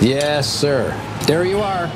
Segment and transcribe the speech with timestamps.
[0.00, 0.92] Yes, sir.
[1.26, 1.86] There you are.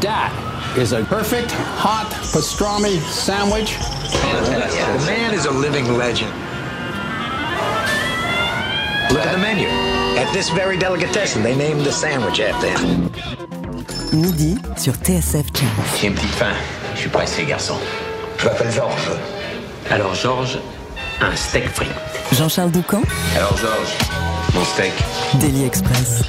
[0.00, 0.32] That
[0.78, 3.76] is a perfect hot pastrami sandwich.
[3.76, 6.30] The man is a living legend.
[9.10, 9.66] Look at the menu.
[10.18, 13.10] At this very delicatessen, they named the sandwich after him.
[14.12, 15.98] Midi sur TSF Jazz.
[16.00, 16.54] J'ai une petite faim.
[16.94, 17.74] Je suis pressé, garçon.
[18.38, 19.10] Je m'appelle Georges.
[19.90, 20.58] Alors, Georges,
[21.20, 21.88] un steak frit.
[22.32, 23.02] Jean-Charles Doucan,
[23.36, 23.96] Alors, Georges,
[24.54, 24.92] mon steak.
[25.40, 26.22] Daily Express.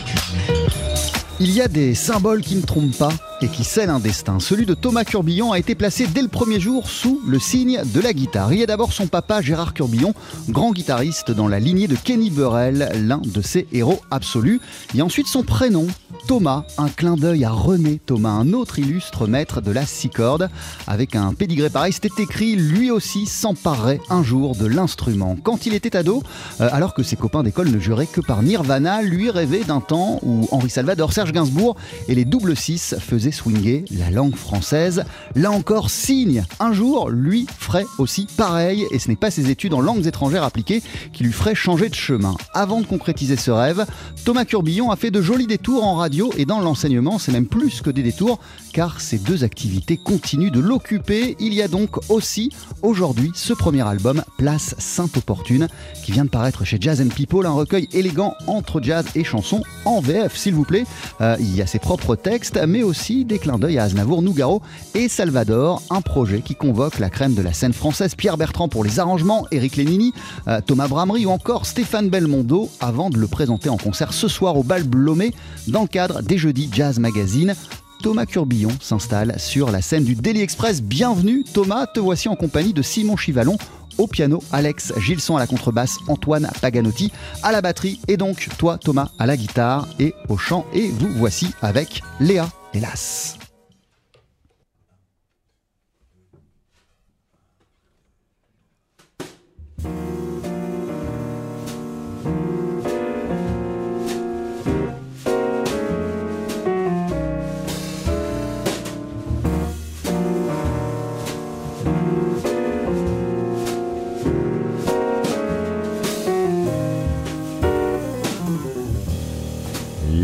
[1.43, 3.09] Il y a des symboles qui ne trompent pas
[3.41, 4.39] et qui scellent un destin.
[4.39, 7.99] Celui de Thomas Curbillon a été placé dès le premier jour sous le signe de
[7.99, 8.53] la guitare.
[8.53, 10.13] Il y a d'abord son papa Gérard Curbillon,
[10.49, 14.61] grand guitariste dans la lignée de Kenny Burrell, l'un de ses héros absolus.
[14.97, 15.87] A ensuite son prénom,
[16.27, 20.49] Thomas, un clin d'œil à René Thomas, un autre illustre maître de la six cordes.
[20.87, 25.35] Avec un pédigré pareil, c'était écrit, lui aussi s'emparerait un jour de l'instrument.
[25.41, 26.21] Quand il était ado,
[26.59, 30.19] euh, alors que ses copains d'école ne juraient que par Nirvana, lui rêvait d'un temps
[30.21, 31.75] où Henri Salvador, Serge Gainsbourg
[32.07, 35.03] et les double six faisaient swinger la langue française.
[35.35, 39.73] Là encore, signe, un jour, lui ferait aussi pareil, et ce n'est pas ses études
[39.73, 40.81] en langues étrangères appliquées
[41.13, 42.35] qui lui feraient changer de chemin.
[42.53, 43.85] Avant de concrétiser ce rêve,
[44.25, 47.81] Thomas Curbillon a fait de jolis détours en radio et dans l'enseignement, c'est même plus
[47.81, 48.39] que des détours,
[48.73, 51.35] car ces deux activités continuent de l'occuper.
[51.39, 52.49] Il y a donc aussi
[52.81, 55.67] aujourd'hui ce premier album, Place Sainte-Opportune,
[56.03, 59.63] qui vient de paraître chez Jazz and People, un recueil élégant entre jazz et chansons
[59.85, 60.85] en VF, s'il vous plaît.
[61.21, 64.61] Euh, il y a ses propres textes, mais aussi des clins d'œil à Aznavour, Nougaro
[64.95, 68.83] et Salvador, un projet qui convoque la crème de la scène française, Pierre Bertrand pour
[68.83, 70.13] les arrangements, Eric Lénini,
[70.47, 74.57] euh, Thomas Bramery ou encore Stéphane Belmondo, avant de le présenter en concert ce soir
[74.57, 75.33] au Bal Blomé
[75.67, 77.55] dans le cadre des Jeudis Jazz Magazine.
[78.01, 80.81] Thomas Curbillon s'installe sur la scène du Daily Express.
[80.81, 83.57] Bienvenue Thomas, te voici en compagnie de Simon Chivalon
[83.97, 87.11] au piano, Alex Gilson à la contrebasse, Antoine Paganotti
[87.43, 90.65] à la batterie et donc toi Thomas à la guitare et au chant.
[90.73, 93.37] Et vous voici avec Léa, hélas.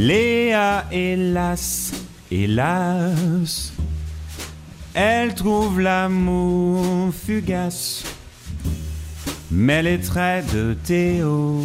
[0.07, 1.86] Léa, hélas,
[2.31, 3.73] hélas,
[4.93, 8.03] elle trouve l'amour fugace,
[9.51, 11.61] mais les traits de Théo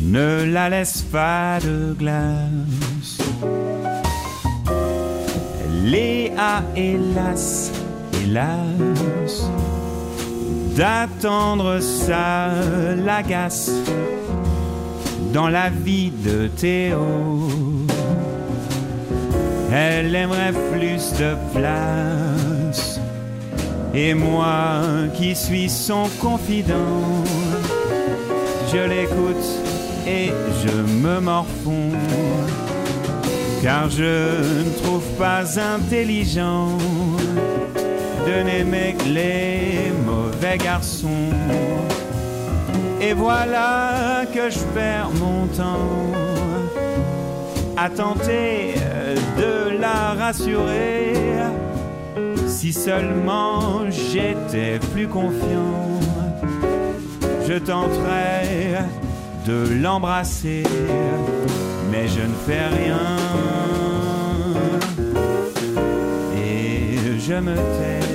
[0.00, 3.18] ne la laissent pas de glace.
[5.84, 7.72] Léa, hélas,
[8.22, 9.50] hélas,
[10.76, 12.52] d'attendre ça
[12.96, 13.70] l'agace
[15.32, 17.71] dans la vie de Théo.
[19.74, 23.00] Elle aimerait plus de place.
[23.94, 24.82] Et moi
[25.14, 27.24] qui suis son confident,
[28.72, 29.46] je l'écoute
[30.06, 30.30] et
[30.62, 31.92] je me morfonds.
[33.62, 36.76] Car je ne trouve pas intelligent
[38.26, 41.30] de n'aimer que les mauvais garçons.
[43.00, 46.41] Et voilà que je perds mon temps
[47.76, 48.74] à tenter
[49.38, 51.14] de la rassurer.
[52.46, 56.00] Si seulement j'étais plus confiant,
[57.48, 58.84] je tenterais
[59.46, 60.62] de l'embrasser,
[61.90, 63.16] mais je ne fais rien.
[66.36, 68.11] Et je me tais.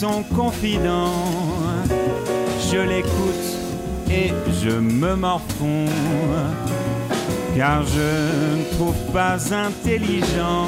[0.00, 1.12] Son confident.
[2.70, 3.48] Je l'écoute
[4.10, 4.32] et
[4.62, 5.92] je me morfonds,
[7.54, 8.10] car je
[8.58, 9.36] ne trouve pas
[9.66, 10.66] intelligent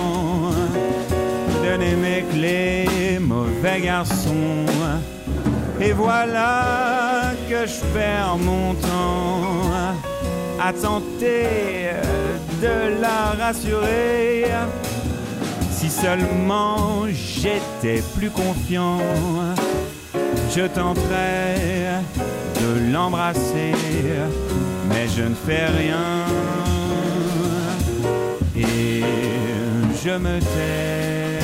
[1.79, 4.67] n'aimer que les mauvais garçons.
[5.81, 9.94] Et voilà que je perds mon temps
[10.61, 11.93] à tenter
[12.61, 14.44] de la rassurer.
[16.02, 18.99] Seulement j'étais plus confiant,
[20.50, 22.02] je tenterais
[22.60, 23.72] de l'embrasser,
[24.88, 26.26] mais je ne fais rien.
[28.56, 29.04] Et
[30.04, 31.38] je me tais.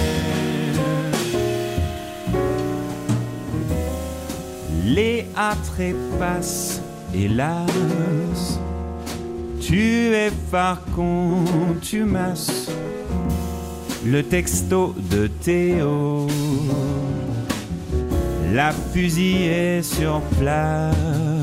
[4.85, 6.83] Les attraits passent,
[7.15, 8.59] hélas.
[9.61, 12.69] Tu es par contumace.
[14.05, 16.29] Le texto de Théo.
[18.53, 21.38] La fusillée sur place.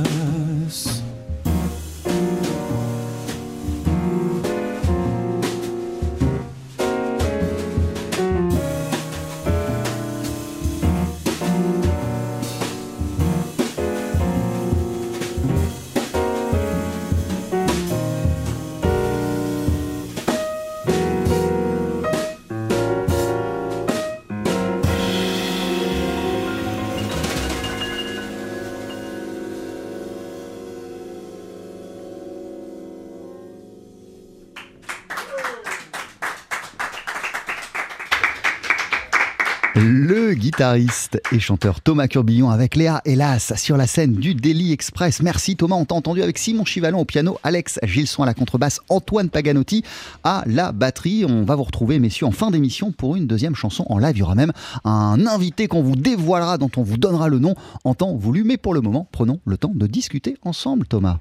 [39.78, 45.22] Le guitariste et chanteur Thomas Curbillon avec Léa Hélas sur la scène du Daily Express.
[45.22, 48.80] Merci Thomas, on t'a entendu avec Simon Chivalon au piano, Alex Gilson à la contrebasse,
[48.88, 49.84] Antoine Paganotti
[50.24, 51.26] à la batterie.
[51.26, 54.16] On va vous retrouver messieurs en fin d'émission pour une deuxième chanson en live.
[54.16, 54.54] Il y aura même
[54.86, 58.46] un invité qu'on vous dévoilera, dont on vous donnera le nom en temps voulu.
[58.46, 61.20] Mais pour le moment, prenons le temps de discuter ensemble Thomas.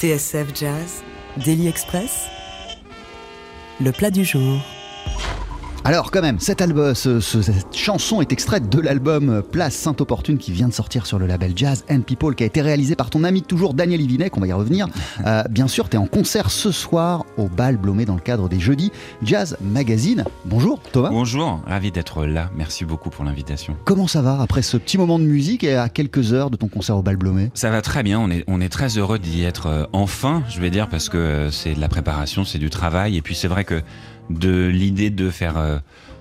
[0.00, 1.04] TSF Jazz,
[1.44, 2.24] Daily Express,
[3.80, 4.60] le plat du jour.
[5.88, 10.36] Alors quand même, cet album, ce- ce- cette chanson est extraite de l'album Place Sainte-Opportune
[10.36, 13.08] qui vient de sortir sur le label Jazz and People qui a été réalisé par
[13.08, 14.88] ton ami toujours Daniel Ivinec, on va y revenir.
[15.24, 18.48] Euh, bien sûr, tu es en concert ce soir au Bal Blomé dans le cadre
[18.48, 18.92] des Jeudis
[19.22, 20.24] Jazz Magazine.
[20.44, 21.08] Bonjour Thomas.
[21.10, 22.50] Bonjour, ravi d'être là.
[22.56, 23.76] Merci beaucoup pour l'invitation.
[23.84, 26.68] Comment ça va après ce petit moment de musique et à quelques heures de ton
[26.68, 27.50] concert au Bal Blomé?
[27.54, 30.60] Ça va très bien, on est, on est très heureux d'y être euh, enfin, je
[30.60, 33.16] vais dire, parce que euh, c'est de la préparation, c'est du travail.
[33.16, 33.82] Et puis c'est vrai que
[34.30, 35.78] de l'idée de faire euh,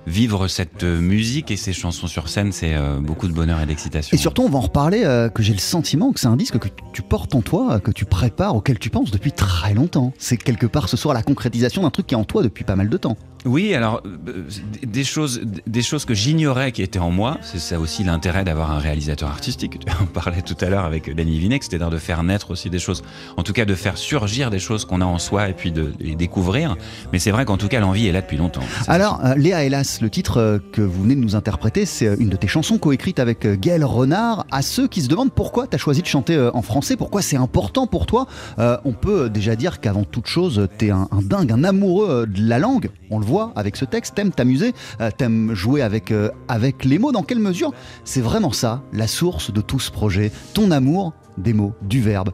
[0.08, 3.66] vivre cette euh, musique et ces chansons sur scène, c'est euh, beaucoup de bonheur et
[3.66, 4.16] d'excitation.
[4.16, 6.70] Et surtout, on va en reparler, que j'ai le sentiment que c'est un disque que
[6.94, 10.14] tu portes en toi, que tu prépares, auquel tu penses depuis très longtemps.
[10.18, 12.76] C'est quelque part ce soir la concrétisation d'un truc qui est en toi depuis pas
[12.76, 13.18] mal de temps.
[13.46, 14.44] Oui, alors euh,
[14.84, 17.38] des choses, des choses que j'ignorais qui étaient en moi.
[17.44, 19.80] C'est ça aussi l'intérêt d'avoir un réalisateur artistique.
[19.86, 22.80] Tu en parlais tout à l'heure avec Danny Vinek, c'est-à-dire de faire naître aussi des
[22.80, 23.04] choses.
[23.38, 25.94] En tout cas, de faire surgir des choses qu'on a en soi et puis de
[26.00, 26.76] les découvrir.
[27.14, 28.64] Mais c'est vrai qu'en tout cas, l'envie est là depuis longtemps.
[28.88, 32.30] Alors, euh, Léa Hélas, le titre euh, que vous venez de nous interpréter, c'est une
[32.30, 34.48] de tes chansons coécrites avec Gaël Renard.
[34.50, 37.38] À ceux qui se demandent pourquoi tu as choisi de chanter en français, pourquoi c'est
[37.38, 41.22] important pour toi, euh, on peut déjà dire qu'avant toute chose, tu es un, un
[41.22, 42.90] dingue, un amoureux de la langue.
[43.12, 47.00] On le voit avec ce texte, t'aimes t'amuser, euh, t'aimes jouer avec, euh, avec les
[47.00, 47.12] mots.
[47.12, 47.72] Dans quelle mesure
[48.04, 50.32] c'est vraiment ça, la source de tout ce projet?
[50.54, 52.32] Ton amour des mots, du verbe.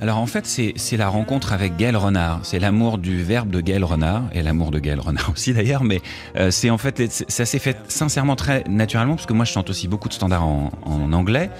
[0.00, 2.40] Alors en fait, c'est la rencontre avec Gaël Renard.
[2.42, 5.84] C'est l'amour du verbe de Gaël Renard et l'amour de Gaël Renard aussi d'ailleurs.
[5.84, 6.00] Mais
[6.36, 9.68] euh, c'est en fait, ça s'est fait sincèrement très naturellement parce que moi je chante
[9.68, 11.50] aussi beaucoup de standards en anglais.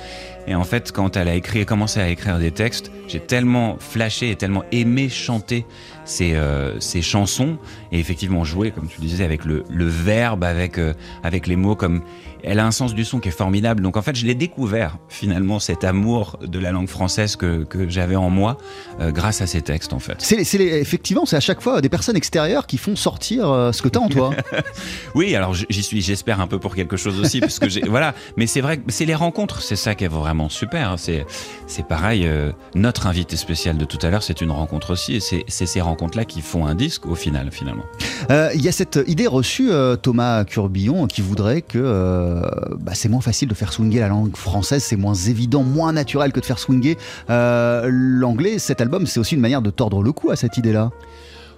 [0.47, 4.31] Et en fait, quand elle a écrit, commencé à écrire des textes, j'ai tellement flashé
[4.31, 5.65] et tellement aimé chanter
[6.05, 7.59] ces, euh, ces chansons
[7.93, 11.77] et effectivement jouer, comme tu disais, avec le, le verbe, avec, euh, avec les mots
[11.77, 12.03] comme
[12.43, 13.83] elle a un sens du son qui est formidable.
[13.83, 17.89] Donc en fait, je l'ai découvert finalement cet amour de la langue française que, que
[17.91, 18.57] j'avais en moi
[19.01, 20.15] euh, grâce à ces textes en fait.
[20.19, 23.73] C'est c'est les- effectivement, c'est à chaque fois des personnes extérieures qui font sortir euh,
[23.73, 24.31] ce que tu as en toi.
[25.15, 28.15] Oui, alors j'y suis, j'espère un peu pour quelque chose aussi, parce que j'ai, voilà.
[28.37, 30.91] Mais c'est vrai que c'est les rencontres, c'est ça qui est vraiment super.
[30.93, 30.97] hein.
[30.97, 31.27] C'est,
[31.67, 32.27] c'est pareil.
[32.27, 35.81] euh, notre invité spécial de tout à l'heure, c'est une rencontre aussi, et c'est, ces
[35.81, 37.85] rencontres-là qui font un disque au final, finalement.
[38.31, 42.43] Euh, Il y a cette idée reçue, euh, Thomas Curbillon, qui voudrait que
[42.79, 46.33] bah, c'est moins facile de faire swinger la langue française, c'est moins évident, moins naturel
[46.33, 46.97] que de faire swinger
[47.29, 48.59] l'anglais.
[48.59, 50.91] Cet album, c'est aussi une manière de tordre le cou à cette idée-là.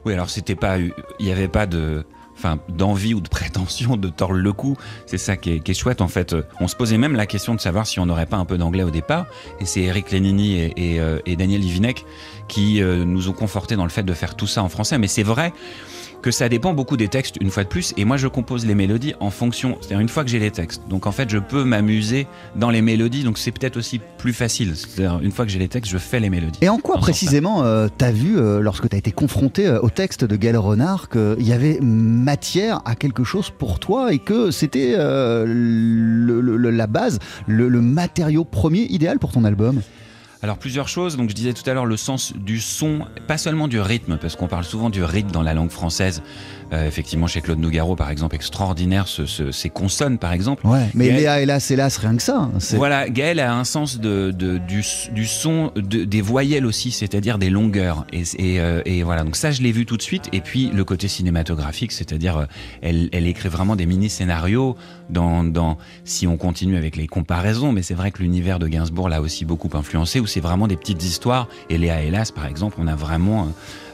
[0.04, 0.92] Oui, alors c'était pas, il
[1.26, 2.04] y avait pas de,
[2.36, 4.76] enfin, d'envie ou de prétention de tordre le cou.
[5.06, 6.34] C'est ça qui est, chouette en fait.
[6.60, 8.82] On se posait même la question de savoir si on n'aurait pas un peu d'anglais
[8.82, 9.26] au départ.
[9.60, 12.04] Et c'est Eric Lénini euh, et Daniel Livinec
[12.48, 14.98] qui euh, nous ont confortés dans le fait de faire tout ça en français.
[14.98, 15.52] Mais c'est vrai
[16.22, 18.74] que ça dépend beaucoup des textes, une fois de plus, et moi je compose les
[18.74, 20.82] mélodies en fonction, c'est-à-dire une fois que j'ai les textes.
[20.88, 22.26] Donc en fait, je peux m'amuser
[22.56, 24.74] dans les mélodies, donc c'est peut-être aussi plus facile.
[24.76, 26.60] C'est-à-dire une fois que j'ai les textes, je fais les mélodies.
[26.62, 30.24] Et en quoi précisément euh, t'as vu, euh, lorsque t'as été confronté euh, au texte
[30.24, 34.96] de Gaël Renard, qu'il y avait matière à quelque chose pour toi et que c'était
[34.96, 39.82] la base, le, le matériau premier idéal pour ton album?
[40.44, 43.68] Alors plusieurs choses, donc je disais tout à l'heure le sens du son, pas seulement
[43.68, 46.20] du rythme, parce qu'on parle souvent du rythme dans la langue française.
[46.72, 50.66] Euh, effectivement, chez Claude Nougaro, par exemple, extraordinaire, ce- ce- ces consonnes, par exemple.
[50.66, 52.38] Ouais, mais Gaël- Léa, hélas, hélas, rien que ça.
[52.38, 56.90] hein, Voilà, Gaël a un sens de, de- du, du son, de- des voyelles aussi,
[56.90, 58.06] c'est-à-dire des longueurs.
[58.12, 60.28] Et, et, euh, et voilà, donc ça je l'ai vu tout de suite.
[60.32, 62.44] Et puis le côté cinématographique, c'est-à-dire euh,
[62.80, 64.76] elle, elle écrit vraiment des mini-scénarios
[65.10, 69.08] dans, dans, si on continue avec les comparaisons, mais c'est vrai que l'univers de Gainsbourg
[69.10, 71.48] l'a aussi beaucoup influencé, où c'est vraiment des petites histoires.
[71.68, 73.48] Et Léa Hélas, par exemple, on a vraiment...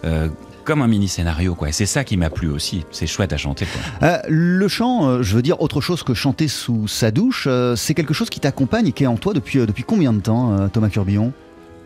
[0.05, 0.29] euh,
[0.69, 1.71] comme un mini scénario quoi.
[1.71, 2.85] Et c'est ça qui m'a plu aussi.
[2.91, 4.07] C'est chouette à chanter quoi.
[4.07, 7.75] Euh, le chant, euh, je veux dire autre chose que chanter sous sa douche, euh,
[7.75, 10.69] c'est quelque chose qui t'accompagne et qui est en toi depuis, depuis combien de temps,
[10.69, 11.33] Thomas Curbillon?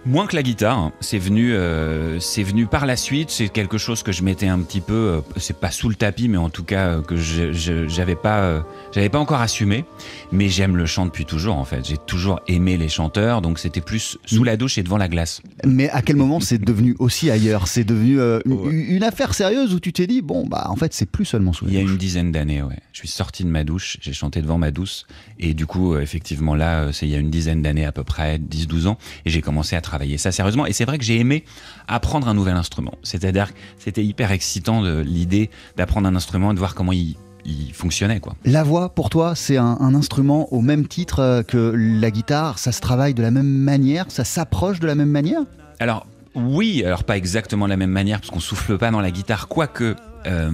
[0.04, 0.92] Moins que la guitare, hein.
[1.00, 3.30] c'est venu, euh, c'est venu par la suite.
[3.30, 6.28] C'est quelque chose que je mettais un petit peu, euh, c'est pas sous le tapis,
[6.28, 9.84] mais en tout cas euh, que j'avais pas, j'avais pas encore assumé.
[10.32, 11.86] Mais j'aime le chant depuis toujours en fait.
[11.86, 15.40] J'ai toujours aimé les chanteurs, donc c'était plus sous la douche et devant la glace.
[15.64, 17.68] Mais à quel moment c'est devenu aussi ailleurs?
[17.68, 18.72] C'est devenu une, Ouais.
[18.72, 21.66] une affaire sérieuse où tu t'es dit, bon, bah en fait c'est plus seulement sous
[21.66, 21.92] la Il y a douche?
[21.92, 22.78] une dizaine d'années, ouais.
[22.92, 25.06] Je suis sorti de ma douche, j'ai chanté devant ma douce,
[25.38, 28.38] et du coup, effectivement, là, c'est il y a une dizaine d'années à peu près,
[28.38, 30.66] 10-12 ans, et j'ai commencé à travailler ça sérieusement.
[30.66, 31.44] Et c'est vrai que j'ai aimé
[31.88, 32.94] apprendre un nouvel instrument.
[33.02, 37.16] C'est-à-dire que c'était hyper excitant de l'idée d'apprendre un instrument et de voir comment il,
[37.44, 38.34] il fonctionnait, quoi.
[38.44, 42.58] La voix, pour toi, c'est un, un instrument au même titre euh, que la guitare?
[42.58, 45.42] Ça se travaille de la même manière, ça s'approche de la même manière?
[45.80, 49.10] Alors oui, alors pas exactement de la même manière parce qu'on souffle pas dans la
[49.10, 49.96] guitare, quoique.
[50.26, 50.50] Euh,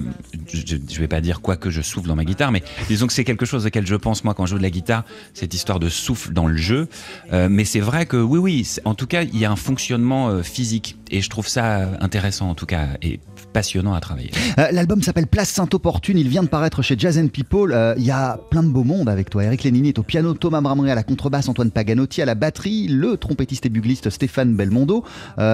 [0.52, 3.12] je, je vais pas dire quoi que je souffle dans ma guitare, mais disons que
[3.12, 5.78] c'est quelque chose auquel je pense moi quand je joue de la guitare, cette histoire
[5.78, 6.88] de souffle dans le jeu.
[7.32, 10.28] Euh, mais c'est vrai que oui, oui, en tout cas, il y a un fonctionnement
[10.28, 13.20] euh, physique et je trouve ça intéressant en tout cas et
[13.54, 14.30] passionnant à travailler.
[14.72, 16.18] L'album s'appelle Place Sainte-Opportune.
[16.18, 17.94] Il vient de paraître chez Jazz and People.
[17.96, 19.44] Il y a plein de beaux mondes avec toi.
[19.44, 22.88] Eric Lénini est au piano, Thomas Bramery à la contrebasse, Antoine Paganotti à la batterie,
[22.88, 25.02] le trompettiste et bugliste Stéphane Belmondo.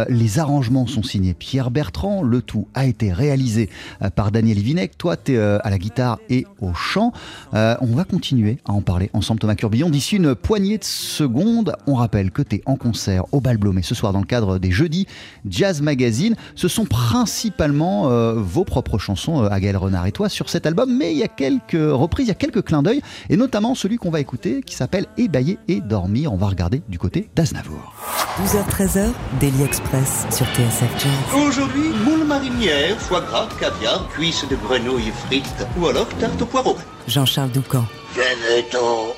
[0.09, 2.23] Les arrangements sont signés Pierre Bertrand.
[2.23, 3.71] Le tout a été réalisé
[4.11, 4.97] par Daniel Ivinec.
[4.99, 7.13] Toi, tu es à la guitare et au chant.
[7.55, 9.91] Euh, on va continuer à en parler ensemble, Thomas Curbillon.
[9.91, 13.83] D'ici une poignée de secondes, on rappelle que tu es en concert au Bal Blomet
[13.83, 15.07] ce soir dans le cadre des Jeudis
[15.49, 16.37] Jazz Magazine.
[16.55, 20.67] Ce sont principalement euh, vos propres chansons euh, à Gaël Renard et toi sur cet
[20.67, 23.75] album, mais il y a quelques reprises, il y a quelques clins d'œil, et notamment
[23.75, 26.33] celui qu'on va écouter qui s'appelle Ébailler et dormir.
[26.33, 27.95] On va regarder du côté d'Aznavour.
[28.43, 31.47] 12h-13h, Daily Express sur TSF Jazz.
[31.47, 36.77] Aujourd'hui, moule marinière, foie gras, caviar, cuisses de grenouille frites ou alors tarte au poireau.
[37.07, 37.85] Jean-Charles Doucan.
[38.15, 39.15] Venez-t'en.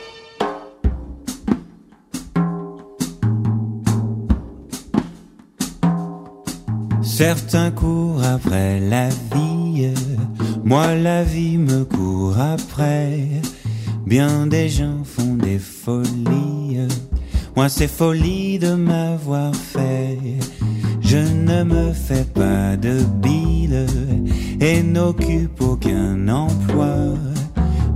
[7.02, 9.94] Certains courent après la vie,
[10.64, 13.20] moi la vie me court après.
[14.04, 16.86] Bien des gens font des folies,
[17.56, 20.18] moi c'est folie de m'avoir fait.
[21.00, 23.86] Je ne me fais pas de bile
[24.60, 27.14] et n'occupe aucun emploi,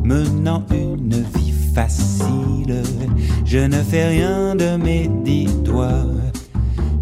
[0.05, 2.83] menant une vie facile.
[3.45, 6.05] Je ne fais rien de mes dix doigts.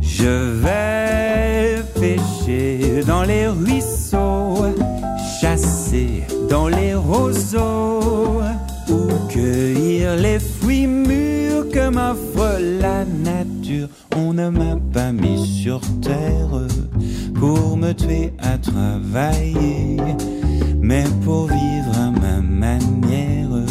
[0.01, 4.67] Je vais pêcher dans les ruisseaux,
[5.41, 8.41] chasser dans les roseaux,
[8.89, 13.89] ou cueillir les fruits mûrs que m'offre la nature.
[14.17, 16.67] On ne m'a pas mis sur terre
[17.39, 19.97] pour me tuer à travailler,
[20.81, 23.65] mais pour vivre à ma manière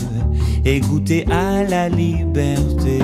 [0.65, 2.99] et goûter à la liberté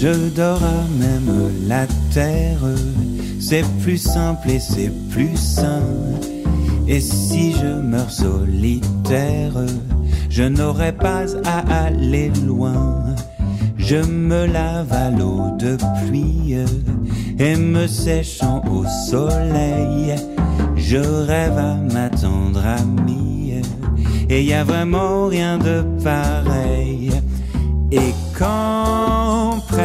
[0.00, 0.60] je dors
[0.98, 2.60] même la terre.
[3.40, 5.82] C'est plus simple et c'est plus sain.
[6.86, 9.54] Et si je meurs solitaire,
[10.30, 13.04] je n'aurai pas à aller loin.
[13.76, 15.76] Je me lave à l'eau de
[16.06, 16.56] pluie
[17.38, 20.14] et me séchant au soleil,
[20.76, 23.62] je rêve à ma tendre amie.
[24.28, 27.10] Et y a vraiment rien de pareil.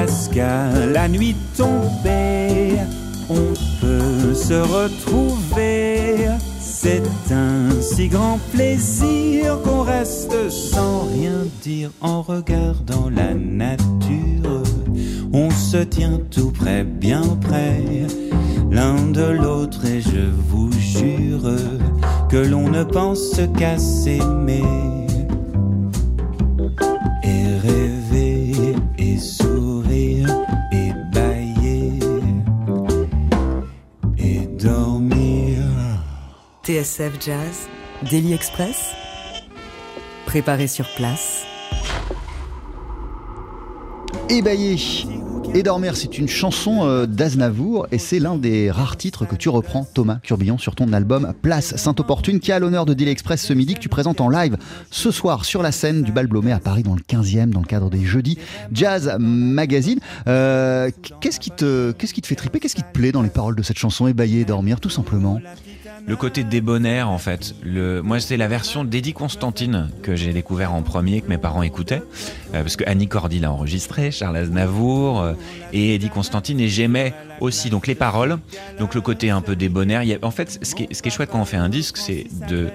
[0.03, 2.75] À la nuit tombée,
[3.29, 6.27] on peut se retrouver.
[6.59, 14.63] C'est un si grand plaisir qu'on reste sans rien dire en regardant la nature.
[15.31, 17.81] On se tient tout près, bien près,
[18.71, 21.49] l'un de l'autre et je vous jure
[22.29, 24.63] que l'on ne pense qu'à s'aimer.
[36.73, 37.67] TSF Jazz,
[38.09, 38.95] Daily Express,
[40.25, 41.43] préparé sur place.
[44.27, 44.75] Ébaillé
[45.55, 49.49] et dormir, c'est une chanson euh, d'Aznavour et c'est l'un des rares titres que tu
[49.49, 53.53] reprends, Thomas Curbillon, sur ton album Place Sainte-Opportune, qui a l'honneur de Daily Express ce
[53.53, 54.57] midi, que tu présentes en live
[54.89, 57.67] ce soir sur la scène du Bal Blomet à Paris dans le 15e, dans le
[57.67, 58.39] cadre des Jeudis
[58.71, 59.99] Jazz Magazine.
[60.27, 62.59] Euh, qu'est-ce qui te, fait triper?
[62.59, 65.39] Qu'est-ce qui te plaît dans les paroles de cette chanson Ébaillé et dormir, tout simplement?
[66.05, 67.55] Le côté débonnaire en fait.
[67.63, 71.63] Le, moi c'est la version d'Eddie Constantine que j'ai découvert en premier que mes parents
[71.63, 72.01] écoutaient
[72.53, 75.33] euh, parce que Annie Cordy l'a enregistré, Charles Aznavour euh,
[75.71, 78.37] et Eddie Constantine et j'aimais aussi donc les paroles,
[78.79, 80.03] donc le côté un peu débonnaire.
[80.03, 81.57] Il y a, en fait ce qui, est, ce qui est chouette quand on fait
[81.57, 82.69] un disque c'est de,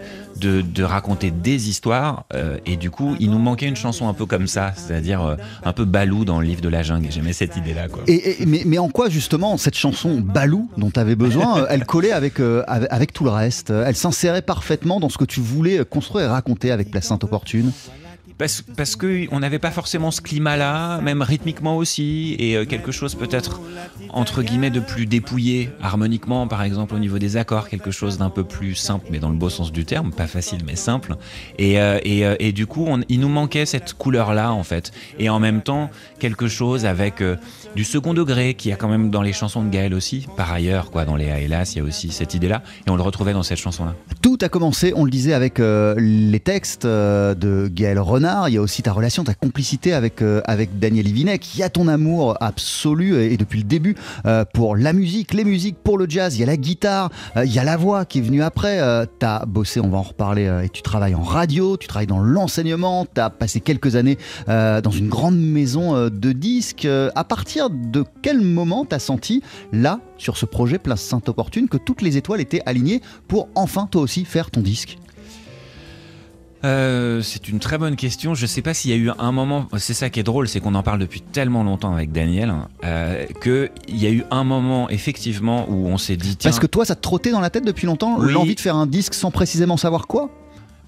[0.62, 4.26] de, raconter des histoires euh, et du coup il nous manquait une chanson un peu
[4.26, 7.08] comme ça, c'est-à-dire euh, un peu balou dans le livre de la jungle.
[7.10, 8.02] J'aimais cette idée là quoi.
[8.06, 11.84] Et, mais, mais en quoi justement cette chanson Balou dont tu avais besoin, euh, elle
[11.84, 12.34] collait avec,
[12.66, 13.70] avec, tout le reste?
[13.70, 17.72] Elle s'insérait parfaitement dans ce que tu voulais construire et raconter avec Place Sainte-Opportune?
[18.38, 22.92] Parce, parce que on n'avait pas forcément ce climat-là, même rythmiquement aussi, et euh, quelque
[22.92, 23.60] chose peut-être
[24.10, 28.30] entre guillemets de plus dépouillé harmoniquement, par exemple au niveau des accords, quelque chose d'un
[28.30, 31.16] peu plus simple, mais dans le beau sens du terme, pas facile mais simple.
[31.58, 35.28] Et, euh, et, euh, et du coup, il nous manquait cette couleur-là en fait, et
[35.28, 37.36] en même temps quelque chose avec euh,
[37.74, 40.26] du second degré qui y a quand même dans les chansons de Gaël aussi.
[40.36, 42.96] Par ailleurs, quoi, dans les A hélas, il y a aussi cette idée-là, et on
[42.96, 43.94] le retrouvait dans cette chanson-là.
[44.38, 48.48] Tout a commencé, on le disait, avec euh, les textes euh, de Gaël Renard.
[48.48, 51.56] Il y a aussi ta relation, ta complicité avec, euh, avec Daniel Ivinek.
[51.56, 53.96] Il y a ton amour absolu et, et depuis le début
[54.54, 56.36] pour la musique, les musiques, pour le jazz.
[56.36, 58.78] Il y a la guitare, il y a la voix qui est venue après.
[59.18, 62.20] Tu as bossé, on va en reparler, et tu travailles en radio, tu travailles dans
[62.20, 63.06] l'enseignement.
[63.12, 66.86] Tu as passé quelques années dans une grande maison de disques.
[67.14, 71.76] À partir de quel moment tu as senti, là, sur ce projet Place Sainte-Opportune, que
[71.78, 74.98] toutes les étoiles étaient alignées pour enfin toi aussi faire ton disque
[76.64, 78.34] Euh, c'est une très bonne question.
[78.34, 79.68] Je sais pas s'il y a eu un moment.
[79.76, 82.52] C'est ça qui est drôle, c'est qu'on en parle depuis tellement longtemps avec Daniel
[82.84, 86.50] euh, que il y a eu un moment effectivement où on s'est dit tiens.
[86.50, 88.32] Parce que toi, ça te trottait dans la tête depuis longtemps Oui.
[88.32, 90.30] l'envie de faire un disque sans précisément savoir quoi?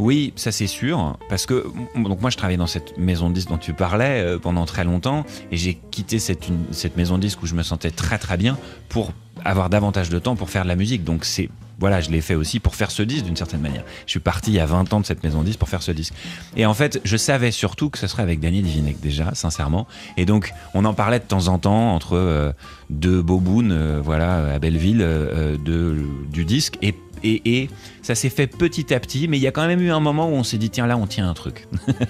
[0.00, 3.50] Oui, ça c'est sûr, parce que donc moi je travaillais dans cette maison de disques
[3.50, 6.48] dont tu parlais euh, pendant très longtemps, et j'ai quitté cette,
[6.96, 8.56] maison de disques où je me sentais très très bien
[8.88, 9.12] pour
[9.44, 11.04] avoir davantage de temps pour faire de la musique.
[11.04, 13.84] Donc c'est voilà, je l'ai fait aussi pour faire ce disque d'une certaine manière.
[14.06, 15.82] Je suis parti il y a 20 ans de cette maison de disques pour faire
[15.82, 16.14] ce disque.
[16.56, 19.86] Et en fait, je savais surtout que ce serait avec Daniel Divinek déjà, sincèrement.
[20.18, 22.52] Et donc, on en parlait de temps en temps entre euh,
[22.90, 25.96] deux bobounes, euh, voilà, à Belleville, de,
[26.30, 26.76] du disque.
[26.82, 27.70] Et, et, et
[28.02, 30.28] ça s'est fait petit à petit, mais il y a quand même eu un moment
[30.28, 31.66] où on s'est dit, tiens, là, on tient un truc.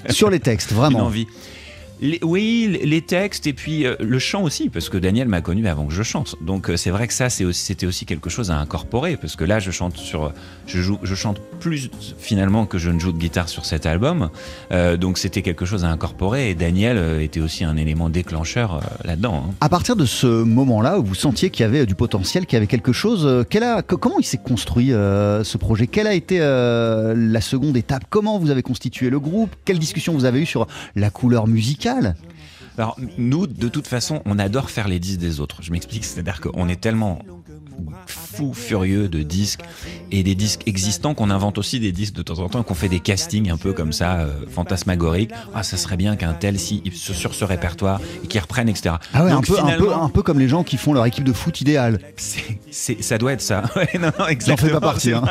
[0.09, 1.01] Sur les textes, Une vraiment.
[1.01, 1.27] envie.
[2.01, 5.67] Les- oui, les- textes et puis euh, le chant aussi, parce que Daniel m'a connu
[5.67, 6.37] avant que je chante.
[6.43, 9.59] Donc euh, c'est vrai que ça, c'était aussi quelque chose à incorporer, parce que là,
[9.59, 10.33] je chante sur,
[10.67, 14.31] je joue, je chante plus finalement que je ne joue de guitare sur cet album.
[14.71, 16.51] Euh, donc c'était quelque chose à incorporer.
[16.51, 19.45] Et Daniel était aussi un élément déclencheur là-dedans.
[19.49, 19.55] hein.
[19.61, 22.59] À partir de ce moment-là où vous sentiez qu'il y avait du potentiel, qu'il y
[22.59, 23.45] avait quelque chose,
[24.01, 25.87] comment il s'est construit ce projet?
[25.87, 28.05] Quelle a été la seconde étape?
[28.11, 29.51] Comment vous avez constitué le groupe?
[29.65, 31.90] Quelle discussion vous avez eue sur la couleur musicale?
[32.79, 35.63] Alors nous, de toute façon, on adore faire les disques des autres.
[35.63, 37.21] Je m'explique, c'est-à-dire qu'on est tellement
[38.33, 39.61] fou furieux de disques
[40.13, 42.89] et des disques existants qu'on invente aussi des disques de temps en temps, qu'on fait
[42.89, 45.31] des castings un peu comme ça, euh, fantasmagoriques.
[45.55, 48.97] Ah, ça serait bien qu'un tel si sur ce répertoire et qui reprenne, etc.
[49.15, 51.07] Ah ouais, un peu, un, peu, finalement, un peu comme les gens qui font leur
[51.07, 52.01] équipe de foot idéale.
[52.17, 53.63] c'est- c'est- ça doit être ça.
[53.77, 55.13] Ouais, non, non, J'en fais exactement, pas partie.
[55.15, 55.23] hein.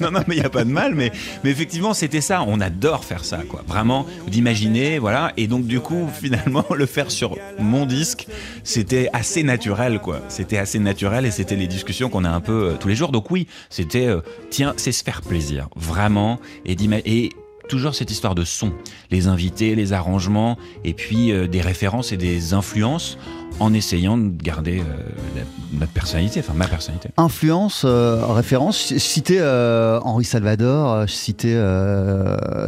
[0.00, 1.12] non, non, mais il n'y a pas de mal, mais,
[1.44, 2.42] mais effectivement, c'était ça.
[2.46, 3.62] On adore faire ça, quoi.
[3.66, 5.32] Vraiment, d'imaginer, voilà.
[5.36, 8.26] Et donc, du coup, finalement, le faire sur mon disque,
[8.64, 10.20] c'était assez naturel, quoi.
[10.28, 13.12] C'était assez naturel et c'était les discussions qu'on a un peu euh, tous les jours.
[13.12, 16.40] Donc, oui, c'était, euh, tiens, c'est se faire plaisir, vraiment.
[16.64, 17.30] Et, et
[17.68, 18.72] toujours cette histoire de son,
[19.10, 23.16] les invités, les arrangements, et puis euh, des références et des influences
[23.58, 24.82] en essayant de garder
[25.74, 27.10] notre personnalité, enfin ma personnalité.
[27.18, 31.60] Influence, référence, citer Henri Salvador, citer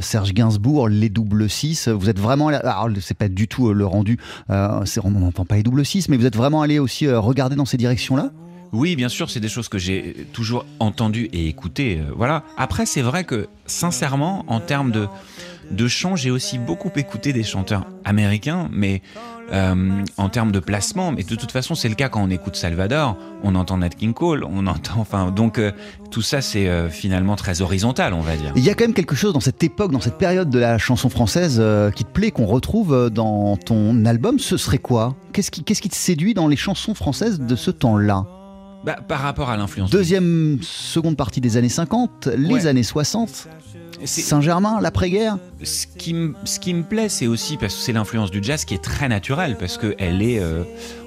[0.01, 1.89] Serge Gainsbourg, les double 6.
[1.89, 4.19] Vous êtes vraiment allé, alors c'est pas du tout le rendu,
[4.51, 7.79] on n'entend pas les double 6, mais vous êtes vraiment allé aussi regarder dans ces
[7.79, 8.31] directions-là?
[8.73, 12.01] Oui, bien sûr, c'est des choses que j'ai toujours entendues et écoutées.
[12.01, 12.43] euh, voilà.
[12.57, 15.09] Après, c'est vrai que, sincèrement, en termes de,
[15.71, 19.03] de chant, j'ai aussi beaucoup écouté des chanteurs américains, mais
[19.53, 21.13] euh, en termes de placement.
[21.13, 23.19] Mais de toute façon, c'est le cas quand on écoute Salvador.
[23.43, 25.01] On entend Nat King Cole, on entend.
[25.01, 25.73] Enfin, donc, euh,
[26.11, 28.53] tout ça, c'est euh, finalement très horizontal, on va dire.
[28.57, 30.79] Il y a quand même quelque chose dans cette époque, dans cette période de la
[30.79, 34.39] chanson française euh, qui te plaît, qu'on retrouve euh, dans ton album.
[34.39, 35.15] Ce serait quoi?
[35.35, 38.25] Qu'est-ce qui te séduit dans les chansons françaises de ce temps-là?
[38.85, 39.91] Bah, par rapport à l'influence.
[39.91, 42.67] Deuxième, seconde partie des années 50, les Ouais.
[42.67, 43.47] années 60,
[44.05, 45.39] C'est- Saint-Germain, l'après-guerre.
[45.63, 48.65] ce qui, me- ce qui me plaît, c'est aussi parce que c'est l'influence du jazz
[48.65, 50.65] qui est très naturelle, parce qu'elle est, euh,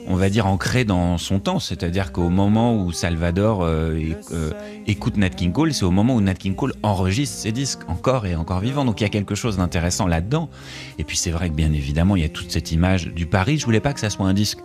[0.08, 1.60] on va dire, ancrée dans son temps.
[1.60, 4.00] C'est-à-dire qu'au moment où Salvador euh,
[4.32, 4.52] euh,
[4.88, 8.26] écoute Nat King Cole, c'est au moment où Nat King Cole enregistre ses disques, encore
[8.26, 8.86] et encore vivant.
[8.86, 10.50] Donc il y a quelque chose d'intéressant là-dedans.
[10.98, 13.58] Et puis c'est vrai que bien évidemment, il y a toute cette image du Paris.
[13.58, 14.60] Je voulais pas que ça soit un disque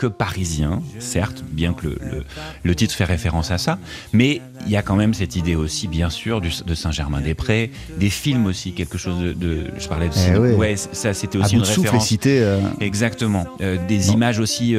[0.00, 2.24] que parisien, certes, bien que le, le-
[2.62, 3.78] le titre fait référence à ça,
[4.14, 8.08] mais il y a quand même cette idée aussi, bien sûr, du- de Saint-Germain-des-Prés, des
[8.08, 9.32] films aussi, quelque chose de...
[9.34, 10.54] de- je parlais de Eh ouais.
[10.54, 12.06] ouais, ça c'était À aussi bout une de référence.
[12.06, 12.40] cité.
[12.40, 13.44] euh, Exactement.
[13.60, 14.74] Euh, des images aussi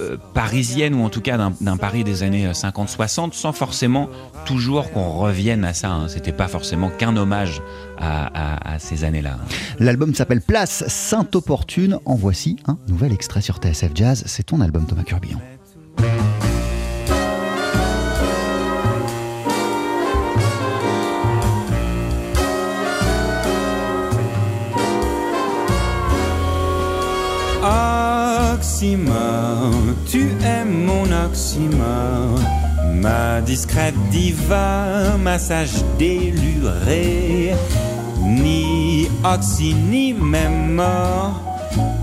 [0.00, 4.08] euh, euh, parisiennes, ou en tout cas d'un- Paris des années 50-60, sans forcément
[4.44, 5.90] toujours qu'on revienne à ça.
[5.90, 6.08] hein.
[6.08, 7.62] C'était pas forcément qu'un hommage
[7.98, 9.36] à, ces années-là.
[9.78, 11.98] L'album s'appelle Place Sainte-Opportune.
[12.04, 14.24] En voici un nouvel extrait sur TSF Jazz.
[14.26, 15.38] C'est ton album, Thomas Curbillon.
[30.06, 32.38] Tu aimes mon oxymore,
[32.94, 37.54] ma discrète diva, ma sage délurée,
[38.20, 41.40] ni oxy ni même mort,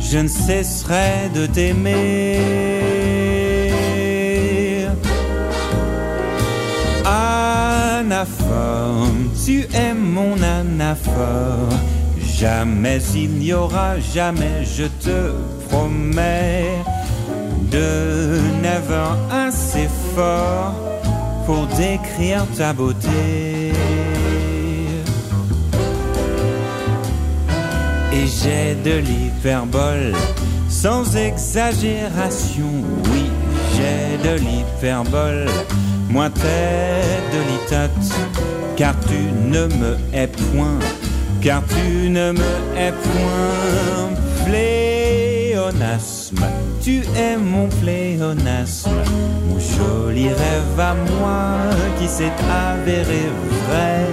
[0.01, 2.39] je ne cesserai de t'aimer.
[7.05, 9.07] Anaphore,
[9.45, 11.69] tu es mon anaphore.
[12.37, 15.31] Jamais il n'y aura, jamais je te
[15.69, 16.83] promets
[17.71, 20.73] de never assez fort
[21.45, 23.73] pour décrire ta beauté.
[28.11, 30.13] Et j'ai de l'hyperbole
[30.69, 32.71] sans exagération.
[33.11, 33.25] Oui,
[33.75, 35.47] j'ai de l'hyperbole,
[36.09, 38.13] moins tête de litote,
[38.75, 40.79] car tu ne me hais point,
[41.41, 43.69] car tu ne me hais point.
[46.81, 48.91] Tu es mon pléonasme,
[49.49, 51.57] mon joli rêve à moi
[51.99, 53.23] qui s'est avéré
[53.67, 54.07] vrai.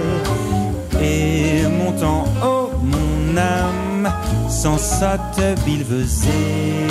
[1.01, 4.11] Et montant haut mon âme
[4.49, 6.87] sans sotte bilvesée.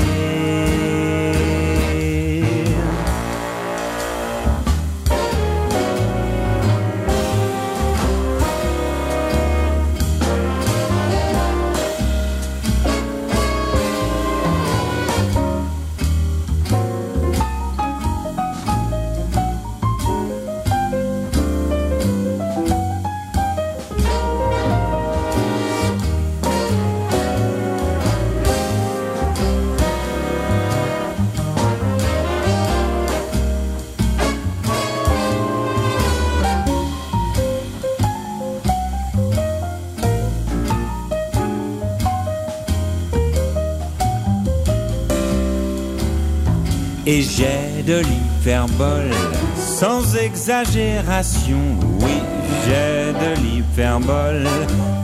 [47.87, 49.15] De l'hyperbole,
[49.57, 51.61] sans exagération.
[52.01, 52.21] Oui,
[52.65, 54.49] j'ai de l'hyperbole,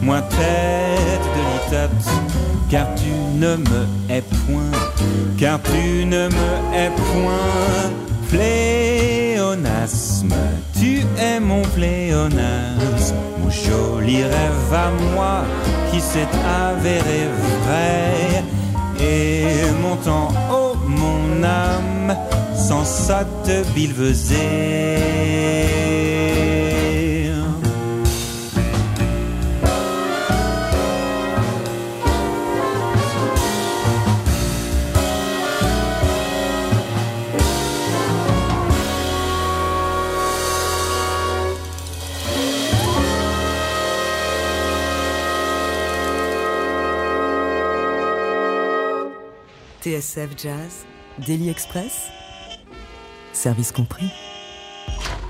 [0.02, 2.10] moins tête de litote.
[2.68, 4.72] Car tu ne me hais point,
[5.38, 7.90] car tu ne me hais point.
[8.30, 9.84] Pléonasme,
[10.78, 15.44] tu es mon pléonasme, mon joli rêve à moi
[15.90, 16.32] qui s'est
[16.68, 17.28] avéré
[17.64, 18.42] vrai.
[19.00, 22.16] Et montant haut mon âme,
[22.72, 25.12] sans ça te bilvesait.
[49.82, 50.86] TSF Jazz,
[51.18, 52.08] Daily Express,
[53.42, 54.21] service compris.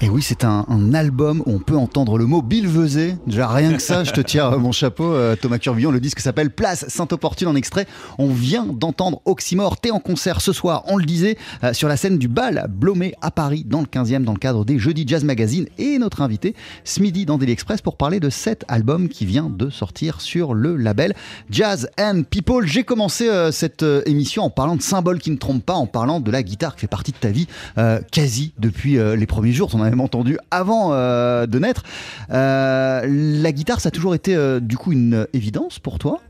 [0.04, 3.14] Et oui, c'est un, un album où on peut entendre le mot Bilvesé.
[3.24, 5.92] Déjà, rien que ça, je te tire euh, mon chapeau, euh, Thomas Curbillon.
[5.92, 7.86] Le disque s'appelle Place Sainte-Opportune en extrait.
[8.18, 9.76] On vient d'entendre Oxymore.
[9.76, 13.14] T'es en concert ce soir, on le disait, euh, sur la scène du bal Blomé
[13.22, 15.66] à Paris, dans le 15e, dans le cadre des Jeudis Jazz Magazine.
[15.78, 19.70] Et notre invité, Smidi dans Daily Express, pour parler de cet album qui vient de
[19.70, 21.14] sortir sur le label
[21.48, 22.66] Jazz and People.
[22.66, 26.32] J'ai commencé cette émission en parlant de symboles qui ne trompent pas, en parlant de
[26.32, 27.46] la guitare qui fait partie de ta vie
[27.78, 29.70] euh, quasi depuis les premiers jours.
[30.00, 31.82] Entendu avant euh, de naître.
[32.30, 36.20] Euh, la guitare, ça a toujours été euh, du coup une évidence pour toi?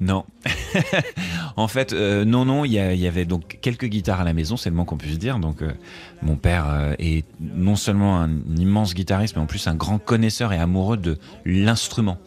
[0.00, 0.24] Non.
[1.56, 4.74] en fait, non, non, il y, avait donc quelques guitares à la maison, c'est le
[4.74, 5.38] moins qu'on puisse dire.
[5.38, 5.58] Donc,
[6.22, 10.58] mon père est non seulement un immense guitariste, mais en plus un grand connaisseur et
[10.58, 12.18] amoureux de l'instrument.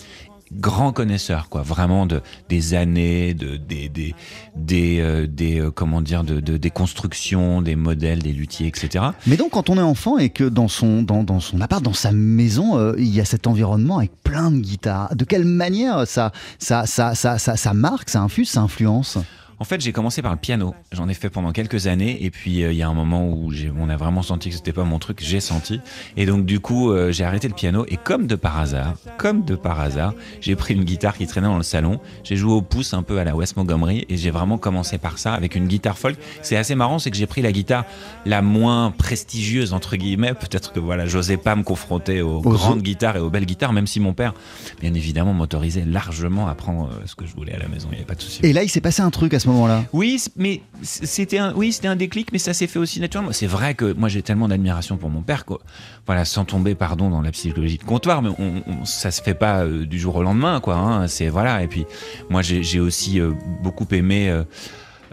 [0.53, 4.13] Grand connaisseur, quoi, vraiment de des années, de des des
[4.55, 9.05] des, euh, des, euh, comment dire, de, de- des constructions, des modèles, des luthiers, etc.
[9.25, 11.93] Mais donc, quand on est enfant et que dans son, dans, dans son appart, dans
[11.93, 16.07] sa maison, euh, il y a cet environnement avec plein de guitares, de quelle manière
[16.07, 19.17] ça, ça, ça, ça, ça, ça marque, ça infuse, ça influence?
[19.59, 20.73] En fait, j'ai commencé par le piano.
[20.91, 23.51] J'en ai fait pendant quelques années, et puis euh, il y a un moment où
[23.51, 25.19] j'ai- on a vraiment senti que c'était pas mon truc.
[25.21, 25.79] J'ai senti,
[26.17, 27.85] et donc du coup, euh, j'ai arrêté le piano.
[27.87, 31.47] Et comme de par hasard, comme de par hasard, j'ai pris une guitare qui traînait
[31.47, 31.99] dans le salon.
[32.23, 35.17] J'ai joué au pouce un peu à la West Montgomery, et j'ai vraiment commencé par
[35.17, 36.17] ça avec une guitare folk.
[36.41, 37.85] C'est assez marrant, c'est que j'ai pris la guitare
[38.25, 40.33] la moins prestigieuse entre guillemets.
[40.33, 43.87] Peut-être que voilà, j'osais pas me confronter aux, grandes guitares et aux belles guitares, même
[43.87, 44.33] si mon père,
[44.81, 47.87] bien évidemment, m'autorisait largement à prendre euh, ce que je voulais à la maison.
[47.89, 48.39] Il n'y avait pas de souci.
[48.43, 49.83] Et là, il s'est passé un truc à ce moment-là.
[49.93, 53.31] Oui, mais c'était un, oui, c'était un déclic, mais ça s'est fait aussi naturellement.
[53.31, 55.59] C'est vrai que moi j'ai tellement d'admiration pour mon père, quoi.
[56.05, 59.33] Voilà, sans tomber, pardon, dans la psychologie de comptoir, mais on, on- ça se fait
[59.33, 60.75] pas euh, du jour au lendemain, quoi.
[60.75, 61.07] hein.
[61.07, 61.63] c'est voilà.
[61.63, 61.85] Et puis
[62.29, 63.31] moi j'ai aussi euh,
[63.63, 64.29] beaucoup aimé.
[64.29, 64.43] euh,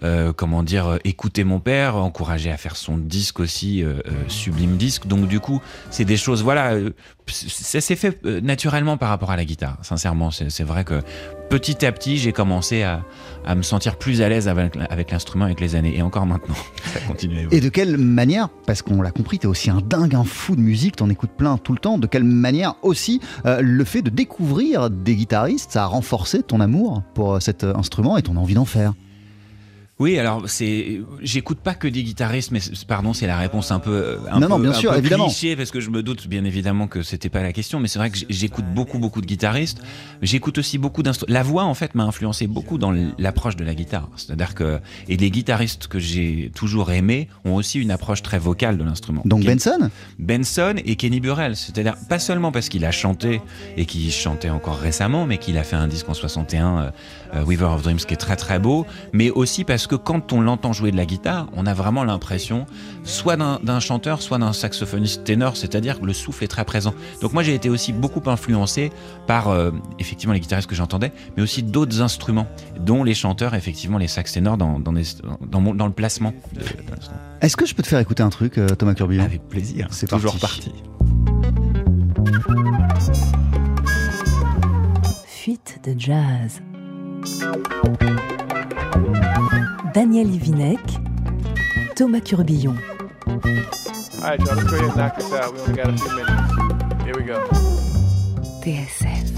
[0.04, 4.76] euh, comment dire, euh, écouter mon père, encourager à faire son disque aussi, euh, sublime
[4.76, 5.06] disque.
[5.06, 5.60] Donc du coup,
[5.90, 6.76] c'est des choses, voilà,
[7.28, 9.78] ça s'est fait naturellement par rapport à la guitare.
[9.82, 11.02] Sincèrement, c'est vrai que
[11.50, 13.04] petit à petit, j'ai commencé à,
[13.46, 14.74] à me sentir plus à l'aise avec,
[15.10, 15.96] l'instrument avec les années.
[15.96, 16.56] Et encore maintenant,
[16.92, 17.46] ça continue.
[17.52, 20.60] Et de quelle manière, parce qu'on l'a compris, t'es aussi un dingue, un fou de
[20.60, 24.90] musique, t'en écoutes plein tout le temps, de quelle manière aussi le fait de découvrir
[24.90, 28.94] des guitaristes, ça a renforcé ton amour pour cet instrument et ton envie d'en faire?
[30.02, 34.18] Oui, alors c'est, j'écoute pas que des guitaristes, mais pardon, c'est la réponse un peu,
[34.28, 35.26] un Non, non, peu- bien un sûr, peu évidemment.
[35.26, 38.00] cliché parce que je me doute bien évidemment que c'était pas la question, mais c'est
[38.00, 39.80] vrai que j'écoute beaucoup, beaucoup de guitaristes.
[40.20, 41.32] J'écoute aussi beaucoup d'instruments.
[41.32, 44.08] La voix, en fait, m'a influencé beaucoup dans l'approche de la guitare.
[44.16, 48.78] C'est-à-dire que, et les guitaristes que j'ai toujours aimés ont aussi une approche très vocale
[48.78, 49.22] de l'instrument.
[49.24, 49.90] Donc Ken- Benson?
[50.18, 51.54] Benson et Kenny Burrell.
[51.54, 53.40] C'est-à-dire pas seulement parce qu'il a chanté
[53.76, 56.90] et qu'il chantait encore récemment, mais qu'il a fait un disque en 61, euh, euh,
[57.46, 60.72] Weaver of Dreams, qui est très très beau, mais aussi parce que quand on l'entend
[60.72, 62.66] jouer de la guitare, on a vraiment l'impression
[63.04, 66.94] soit d'un chanteur, soit d'un saxophoniste ténor, c'est-à-dire que le souffle est très présent.
[67.20, 68.90] Donc moi j'ai été aussi beaucoup influencé
[69.26, 72.46] par euh, effectivement les guitaristes que j'entendais, mais aussi d'autres instruments,
[72.78, 75.02] dont les chanteurs, effectivement les sax ténors dans, dans, des-
[75.50, 77.20] dans mon- dans le placement de, de l'instrument.
[77.40, 79.24] Est-ce que je peux te faire écouter un truc, euh, Thomas Curbillon?
[79.24, 80.70] Avec plaisir, C'est toujours parti.
[80.70, 80.82] parti.
[85.26, 86.60] Fuite de jazz.
[89.94, 90.80] Daniel Ivinec,
[91.94, 92.74] Thomas Curbillon.
[94.20, 94.40] Right.
[98.62, 99.32] TSF.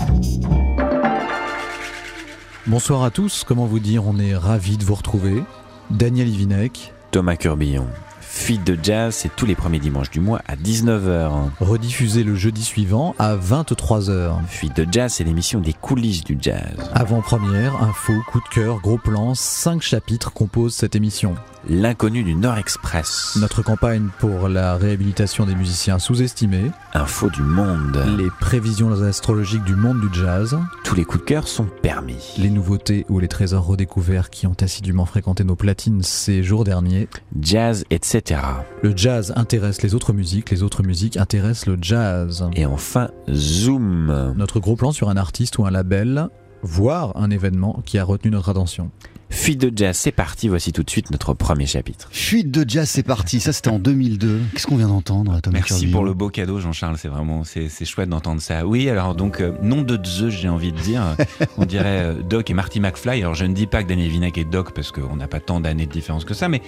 [2.66, 5.42] Bonsoir à tous, comment vous dire, on est ravis de vous retrouver.
[5.90, 7.86] Daniel Ivinec, Thomas Curbillon.
[8.34, 11.30] Fuite de jazz, c'est tous les premiers dimanches du mois à 19h.
[11.60, 14.44] rediffusé le jeudi suivant à 23h.
[14.48, 16.74] Fuite de jazz, c'est l'émission des coulisses du jazz.
[16.92, 21.36] Avant-première, info, coup de cœur, gros plan, 5 chapitres composent cette émission.
[21.66, 23.38] L'inconnu du Nord Express.
[23.40, 26.70] Notre campagne pour la réhabilitation des musiciens sous-estimés.
[26.92, 28.04] Info du monde.
[28.18, 30.58] Les prévisions astrologiques du monde du jazz.
[30.84, 32.34] Tous les coups de cœur sont permis.
[32.36, 37.08] Les nouveautés ou les trésors redécouverts qui ont assidûment fréquenté nos platines ces jours derniers.
[37.40, 38.42] Jazz, etc.
[38.82, 42.46] Le jazz intéresse les autres musiques, les autres musiques intéressent le jazz.
[42.56, 44.34] Et enfin, Zoom.
[44.36, 46.28] Notre gros plan sur un artiste ou un label,
[46.62, 48.90] voire un événement qui a retenu notre attention.
[49.34, 50.48] Fuite de jazz, c'est parti.
[50.48, 52.08] Voici tout de suite notre premier chapitre.
[52.12, 53.40] Fuite de jazz, c'est parti.
[53.40, 54.40] Ça, c'était en 2002.
[54.52, 56.96] Qu'est-ce qu'on vient d'entendre, Thomas Merci Kirby pour le beau cadeau, Jean-Charles.
[56.98, 58.64] C'est vraiment, c'est, c'est chouette d'entendre ça.
[58.64, 61.16] Oui, alors donc, euh, nom de Zeus, j'ai envie de dire.
[61.58, 63.20] On dirait euh, Doc et Marty McFly.
[63.20, 65.60] Alors, je ne dis pas que Daniel Vinec est Doc parce qu'on n'a pas tant
[65.60, 66.62] d'années de différence que ça, mais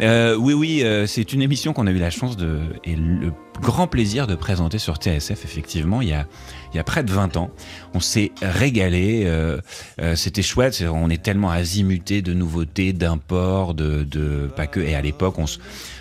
[0.00, 3.32] euh, oui, oui, euh, c'est une émission qu'on a eu la chance de et le
[3.62, 5.44] grand plaisir de présenter sur TSF.
[5.44, 6.26] Effectivement, il y a,
[6.72, 7.50] il y a près de 20 ans,
[7.94, 9.22] on s'est régalé.
[9.24, 9.58] euh,
[10.00, 10.84] euh, c'était chouette.
[10.92, 14.80] On est tellement azimuté de nouveautés, d'imports, de, de pas que.
[14.80, 15.36] Et à l'époque,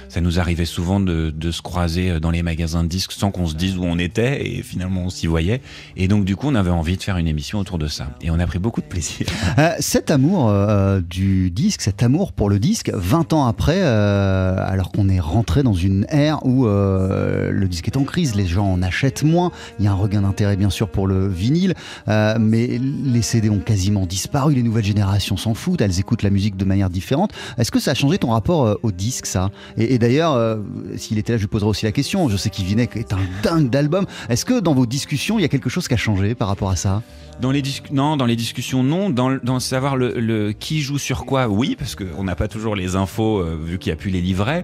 [0.10, 3.47] ça nous arrivait souvent de, de se croiser dans les magasins de disques sans qu'on
[3.47, 5.62] se dise où on était et finalement on s'y voyait.
[5.95, 8.10] Et donc du coup on avait envie de faire une émission autour de ça.
[8.21, 9.28] Et on a pris beaucoup de plaisir.
[9.58, 14.56] Euh, cet amour euh, du disque, cet amour pour le disque, 20 ans après, euh,
[14.58, 18.48] alors qu'on est rentré dans une ère où euh, le disque est en crise, les
[18.48, 21.74] gens en achètent moins, il y a un regain d'intérêt bien sûr pour le vinyle,
[22.08, 26.30] euh, mais les CD ont quasiment disparu, les nouvelles générations s'en foutent, elles écoutent la
[26.30, 27.32] musique de manière différente.
[27.58, 29.52] Est-ce que ça a changé ton rapport euh, au disque ça?
[29.78, 30.58] Et, d'ailleurs, euh,
[30.98, 33.70] s'il était là, je lui poserai aussi la question, je sais qu'Yvinec est un dingue
[33.70, 36.48] d'albums, est-ce que dans vos discussions, il y a quelque chose qui a changé par
[36.48, 37.02] rapport à ça?
[37.40, 39.10] Dans les non, dans les discussions non.
[39.10, 43.44] Dans, savoir le, qui joue sur quoi, oui, parce qu'on n'a pas toujours les infos
[43.64, 44.64] vu qu'il n'y a plus les livrets.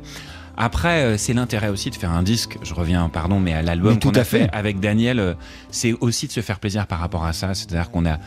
[0.58, 2.58] Après, euh, c'est l'intérêt aussi de faire un disque.
[2.64, 4.40] Je reviens, pardon, mais à l'album tout qu'on à a fait.
[4.46, 4.50] fait.
[4.54, 5.34] avec Daniel, euh,
[5.70, 7.54] c'est aussi de se faire plaisir par rapport à ça.
[7.54, 8.18] C'est-à-dire qu'on a,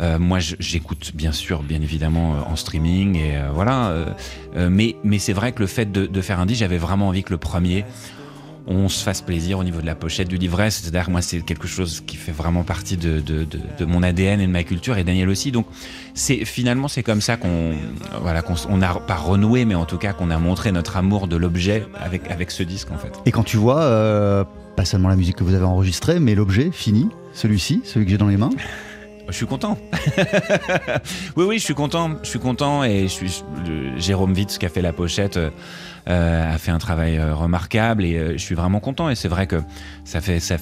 [0.00, 3.88] euh, moi, j'écoute bien sûr, bien évidemment, euh, en streaming et euh, voilà.
[3.88, 7.08] euh, mais mais c'est vrai que le fait de, de faire un disque, j'avais vraiment
[7.08, 7.84] envie que le premier
[8.70, 10.70] on se fasse plaisir au niveau de la pochette du livret.
[10.70, 14.40] C'est-à-dire moi, c'est quelque chose qui fait vraiment partie de, de, de, de mon ADN
[14.42, 15.50] et de ma culture, et Daniel aussi.
[15.52, 15.66] Donc,
[16.14, 17.74] c'est finalement, c'est comme ça qu'on,
[18.20, 20.96] voilà, qu'on s- on a pas renoué, mais en tout cas qu'on a montré notre
[20.98, 23.12] amour de l'objet avec avec ce disque en fait.
[23.24, 24.44] Et quand tu vois, euh,
[24.76, 28.18] pas seulement la musique que vous avez enregistrée, mais l'objet fini, celui-ci, celui que j'ai
[28.18, 28.50] dans les mains.
[29.30, 29.76] Je suis content.
[31.36, 32.12] oui, oui, je suis content.
[32.22, 33.42] Je suis content et je suis
[33.98, 35.38] Jérôme Witz qui a fait la pochette
[36.08, 39.10] euh, a fait un travail euh, remarquable et euh, je suis vraiment content.
[39.10, 39.62] Et c'est vrai que
[40.04, 40.56] ça fait, ça,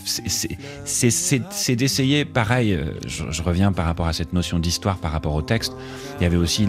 [0.84, 2.24] c'est- d'essayer.
[2.24, 5.72] Pareil, je, reviens par rapport à cette notion d'histoire par rapport au texte.
[6.18, 6.66] Il y avait aussi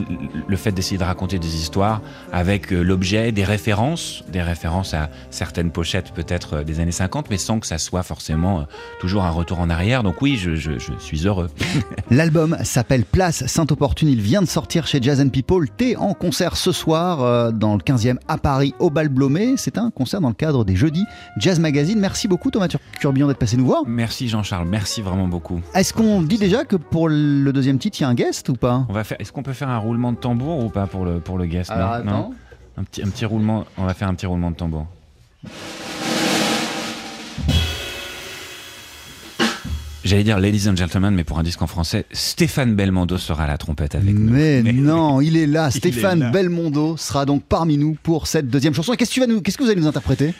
[0.47, 2.01] le fait d'essayer de raconter des histoires
[2.33, 7.59] avec l'objet, des références, des références à certaines pochettes peut-être des années 50, mais sans
[7.59, 8.65] que ça soit forcément
[8.99, 10.03] toujours un retour en arrière.
[10.03, 11.49] Donc oui, je, je, suis heureux.
[12.11, 14.09] L'album s'appelle Place Saint-Opportune.
[14.09, 15.67] Il vient de sortir chez Jazz and People.
[15.69, 18.37] T'es en concert ce soir dans le 15e à
[18.79, 19.55] au Bal Blomé.
[19.57, 21.05] C'est un concert dans le cadre des Jeudis
[21.37, 21.99] Jazz Magazine.
[21.99, 22.67] Merci beaucoup Thomas
[22.99, 23.83] Curbillon d'être passé nous voir.
[23.85, 25.61] Merci Jean-Charles, merci vraiment beaucoup.
[25.73, 28.55] Est-ce qu'on dit déjà que pour le deuxième titre, il y a un guest ou
[28.55, 28.85] pas?
[28.89, 29.19] On va faire.
[29.19, 31.71] Est-ce qu'on peut faire un roulement de tambour ou pas pour le pour le guest
[31.71, 32.11] Alors, non.
[32.11, 32.33] Non?
[32.77, 33.65] Un petit un petit roulement.
[33.77, 34.85] On va faire un petit roulement de tambour.
[40.07, 43.47] J'allais dire Ladies and Gentlemen, mais pour un disque en français, Stéphane Belmondo sera à
[43.47, 44.31] la trompette avec nous.
[44.31, 45.67] Mais non, il est là.
[45.73, 46.29] Il Stéphane est là.
[46.31, 48.93] Belmondo sera donc parmi nous pour cette deuxième chanson.
[48.93, 50.33] Et qu'est-ce que, tu vas nous- qu'est-ce que vous allez nous interpréter?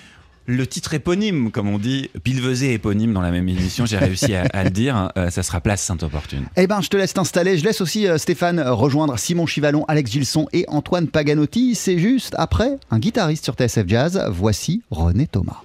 [0.49, 4.43] Le titre éponyme, comme on dit, pilevesé éponyme dans la même émission, j'ai réussi à,
[4.53, 5.11] à le dire.
[5.17, 6.45] euh, ça sera Place Sainte-Opportune.
[6.55, 7.57] Eh ben, je te laisse t'installer.
[7.57, 11.75] Je laisse aussi euh, Stéphane euh, rejoindre Simon Chivalon, Alex Gilson et Antoine Paganotti.
[11.75, 14.23] C'est juste après un guitariste sur TSF Jazz.
[14.31, 15.57] Voici René Thomas.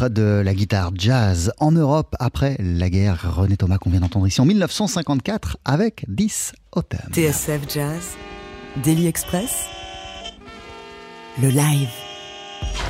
[0.00, 4.40] De la guitare jazz en Europe après la guerre, René Thomas qu'on vient d'entendre ici
[4.40, 7.00] en 1954 avec 10 Autumn.
[7.12, 8.02] TSF Jazz,
[8.82, 9.66] Daily Express,
[11.40, 12.11] le live.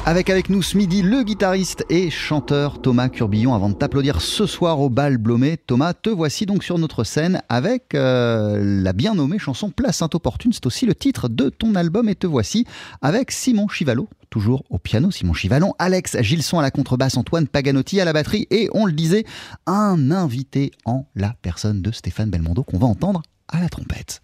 [0.04, 4.46] Avec avec nous ce midi le guitariste et chanteur Thomas Curbillon avant de t'applaudir ce
[4.46, 5.56] soir au bal Blomet.
[5.56, 10.52] Thomas, te voici donc sur notre scène avec euh, la bien nommée chanson Place Saint-Opportune.
[10.52, 12.66] C'est aussi le titre de ton album et te voici
[13.00, 18.00] avec Simon Chivalo, toujours au piano, Simon Chivalon, Alex Gilson à la contrebasse, Antoine Paganotti
[18.00, 19.24] à la batterie et on le disait,
[19.66, 24.20] un invité en la personne de Stéphane Belmondo qu'on va entendre à la trompette.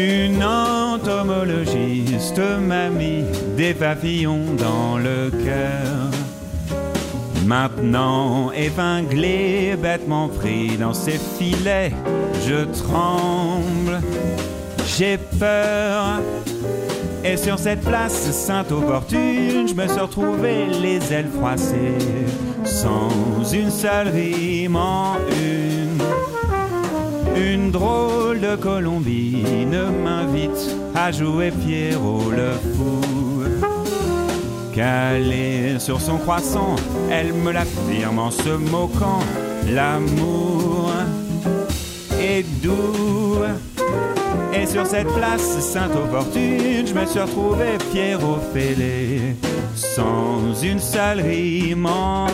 [0.00, 3.22] Une entomologiste m'a mis
[3.54, 6.08] des papillons dans le cœur.
[7.44, 11.92] Maintenant épinglé, bêtement pris dans ses filets,
[12.46, 14.00] je tremble,
[14.86, 16.20] j'ai peur.
[17.22, 21.98] Et sur cette place sainte opportune, je me suis retrouvé les ailes froissées,
[22.64, 23.10] sans
[23.52, 25.59] une seule rime en une.
[27.40, 33.44] Une drôle de colombine m'invite à jouer Pierrot le fou.
[34.74, 36.76] Calée sur son croissant,
[37.10, 39.20] elle me l'affirme en se moquant.
[39.72, 40.92] L'amour
[42.20, 43.38] est doux.
[44.52, 49.36] Et sur cette place sainte opportune, je me suis retrouvé Pierrot fêlé,
[49.74, 52.26] sans une seule rime en.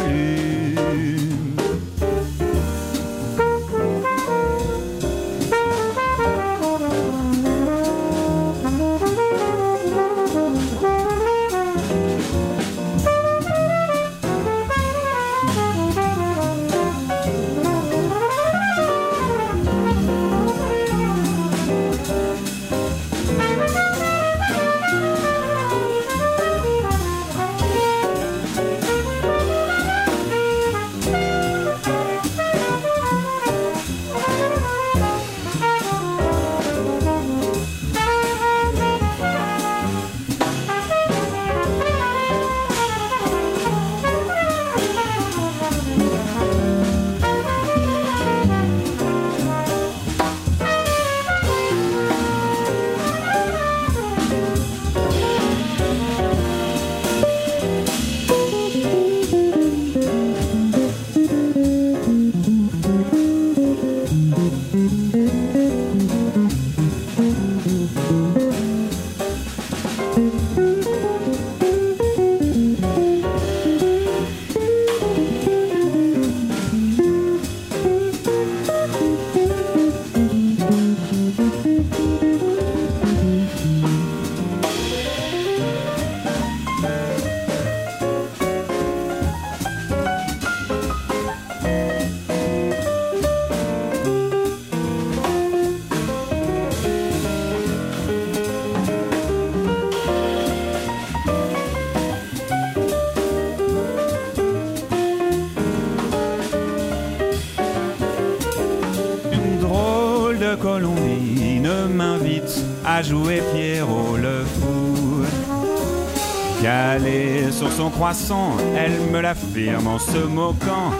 [117.96, 120.90] Croissant, elle me l'affirme en se moquant.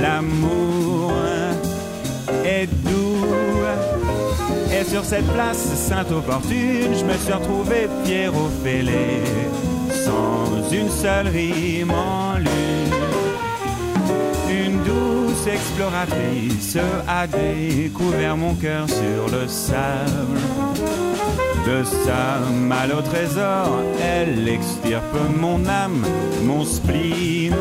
[0.00, 1.12] L'amour
[2.44, 3.26] est doux.
[4.72, 9.22] Et sur cette place sainte opportune, je me suis retrouvé Pierrot fêlé,
[10.04, 12.94] sans une seule rime en lune.
[14.48, 20.55] Une douce exploratrice a découvert mon cœur sur le sable.
[21.66, 26.06] De sa mal au trésor, elle extirpe mon âme,
[26.44, 27.56] mon spleen,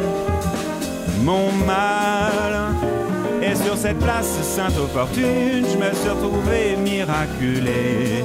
[1.23, 2.75] mon mal.
[3.41, 8.23] Et sur cette place sainte opportune, je me suis retrouvé miraculé,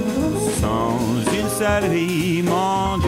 [0.61, 0.99] sans
[1.33, 2.99] une seule rime en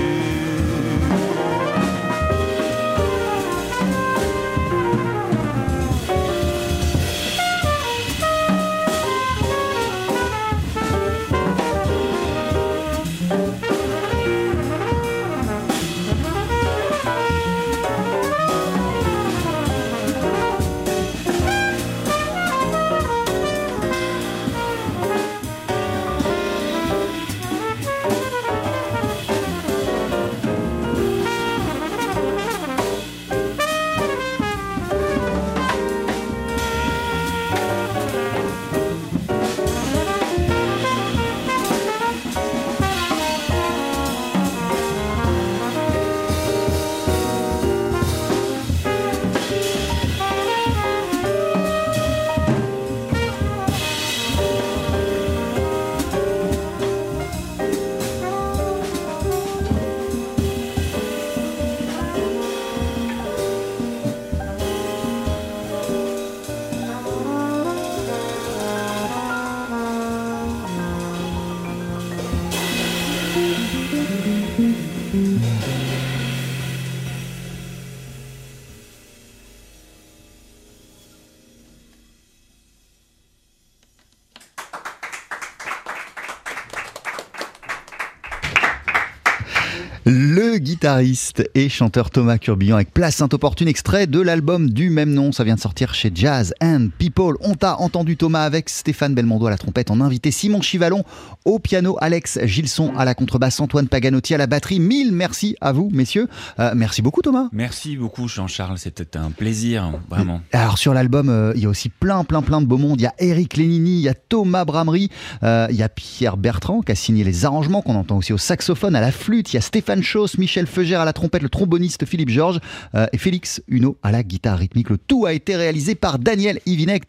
[90.83, 95.31] guitariste et chanteur Thomas Curbillon avec Place Saint-Opportune, extrait de l'album du même nom.
[95.31, 97.37] Ça vient de sortir chez Jazz and People.
[97.41, 101.05] On t'a entendu Thomas avec Stéphane Belmondo à la trompette en invité, Simon Chivalon
[101.45, 104.81] au piano, Alex Gilson à la contrebasse, Antoine Paganotti à la batterie.
[104.81, 106.27] Mille merci à vous, messieurs.
[106.59, 107.47] Euh, merci beaucoup, Thomas.
[107.53, 108.79] Merci beaucoup, Jean-Charles.
[108.79, 110.41] C'était un plaisir, vraiment.
[110.51, 113.01] Alors, sur l'album, euh, il y a aussi plein, plein, plein de beaux mondes.
[113.01, 115.11] Il y a Eric Lénini, il y a Thomas Bramery,
[115.45, 118.39] euh, il y a Pierre Bertrand qui a signé les arrangements qu'on entend aussi au
[118.39, 119.53] saxophone, à la flûte.
[119.53, 122.59] Il y a Stéphane Chauss, Michel Feugère à la trompette, le tromboniste Philippe Georges
[122.95, 124.89] euh, et Félix Huneau à la guitare rythmique.
[124.91, 127.05] Le tout a été réalisé par Daniel Ivinec.